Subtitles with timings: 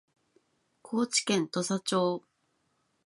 [0.81, 2.23] 高知県土佐町